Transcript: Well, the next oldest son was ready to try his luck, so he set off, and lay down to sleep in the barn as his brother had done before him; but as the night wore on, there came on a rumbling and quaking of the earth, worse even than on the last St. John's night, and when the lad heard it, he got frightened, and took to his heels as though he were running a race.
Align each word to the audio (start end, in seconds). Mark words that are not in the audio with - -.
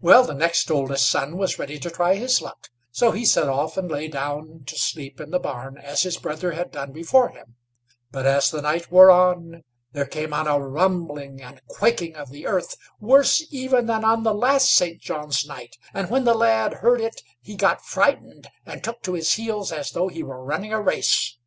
Well, 0.00 0.24
the 0.26 0.34
next 0.34 0.68
oldest 0.68 1.08
son 1.08 1.36
was 1.36 1.60
ready 1.60 1.78
to 1.78 1.88
try 1.88 2.16
his 2.16 2.42
luck, 2.42 2.70
so 2.90 3.12
he 3.12 3.24
set 3.24 3.48
off, 3.48 3.76
and 3.76 3.88
lay 3.88 4.08
down 4.08 4.64
to 4.66 4.76
sleep 4.76 5.20
in 5.20 5.30
the 5.30 5.38
barn 5.38 5.78
as 5.78 6.02
his 6.02 6.16
brother 6.16 6.50
had 6.50 6.72
done 6.72 6.90
before 6.90 7.28
him; 7.28 7.54
but 8.10 8.26
as 8.26 8.50
the 8.50 8.60
night 8.62 8.90
wore 8.90 9.12
on, 9.12 9.62
there 9.92 10.06
came 10.06 10.32
on 10.34 10.48
a 10.48 10.58
rumbling 10.58 11.40
and 11.40 11.64
quaking 11.68 12.16
of 12.16 12.30
the 12.30 12.48
earth, 12.48 12.76
worse 12.98 13.46
even 13.52 13.86
than 13.86 14.04
on 14.04 14.24
the 14.24 14.34
last 14.34 14.74
St. 14.74 15.00
John's 15.00 15.46
night, 15.46 15.76
and 15.92 16.10
when 16.10 16.24
the 16.24 16.34
lad 16.34 16.72
heard 16.82 17.00
it, 17.00 17.22
he 17.40 17.54
got 17.54 17.84
frightened, 17.86 18.48
and 18.66 18.82
took 18.82 19.02
to 19.04 19.12
his 19.12 19.34
heels 19.34 19.70
as 19.70 19.90
though 19.92 20.08
he 20.08 20.24
were 20.24 20.42
running 20.44 20.72
a 20.72 20.80
race. 20.82 21.38